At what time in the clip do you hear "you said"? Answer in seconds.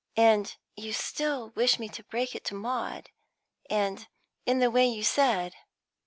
4.87-5.53